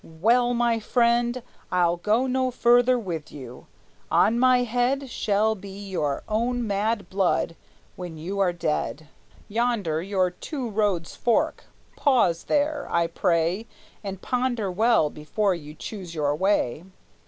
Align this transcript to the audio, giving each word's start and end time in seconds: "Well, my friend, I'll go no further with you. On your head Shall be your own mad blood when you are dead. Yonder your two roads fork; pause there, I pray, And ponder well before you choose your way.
"Well, 0.03 0.55
my 0.55 0.79
friend, 0.79 1.43
I'll 1.71 1.97
go 1.97 2.25
no 2.25 2.49
further 2.49 2.97
with 2.97 3.31
you. 3.31 3.67
On 4.09 4.41
your 4.41 4.63
head 4.65 5.11
Shall 5.11 5.53
be 5.53 5.69
your 5.89 6.23
own 6.27 6.65
mad 6.65 7.07
blood 7.07 7.55
when 7.95 8.17
you 8.17 8.39
are 8.39 8.51
dead. 8.51 9.09
Yonder 9.47 10.01
your 10.01 10.31
two 10.31 10.67
roads 10.71 11.15
fork; 11.15 11.65
pause 11.95 12.45
there, 12.45 12.87
I 12.89 13.05
pray, 13.05 13.67
And 14.03 14.23
ponder 14.23 14.71
well 14.71 15.11
before 15.11 15.53
you 15.53 15.75
choose 15.75 16.15
your 16.15 16.35
way. 16.35 16.83